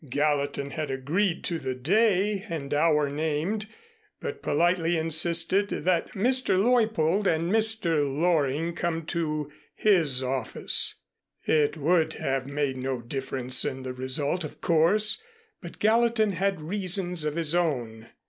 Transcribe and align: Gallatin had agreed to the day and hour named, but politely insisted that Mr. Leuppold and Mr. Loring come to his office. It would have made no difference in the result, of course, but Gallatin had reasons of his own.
Gallatin 0.09 0.71
had 0.71 0.89
agreed 0.89 1.43
to 1.43 1.59
the 1.59 1.75
day 1.75 2.43
and 2.49 2.73
hour 2.73 3.07
named, 3.07 3.67
but 4.19 4.41
politely 4.41 4.97
insisted 4.97 5.69
that 5.69 6.13
Mr. 6.13 6.59
Leuppold 6.59 7.27
and 7.27 7.51
Mr. 7.51 7.97
Loring 8.11 8.73
come 8.73 9.05
to 9.05 9.51
his 9.75 10.23
office. 10.23 10.95
It 11.43 11.77
would 11.77 12.13
have 12.13 12.47
made 12.47 12.77
no 12.77 12.99
difference 12.99 13.63
in 13.63 13.83
the 13.83 13.93
result, 13.93 14.43
of 14.43 14.59
course, 14.59 15.21
but 15.61 15.77
Gallatin 15.77 16.31
had 16.31 16.61
reasons 16.61 17.23
of 17.23 17.35
his 17.35 17.53
own. 17.53 18.07